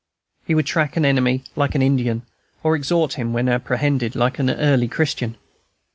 [0.47, 2.23] He would track an enemy like an Indian,
[2.63, 5.37] or exhort him, when apprehended, like an early Christian.